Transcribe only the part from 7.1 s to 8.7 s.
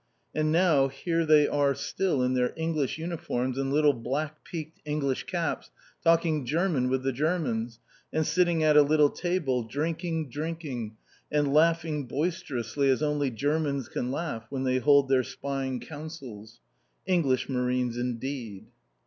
Germans, and sitting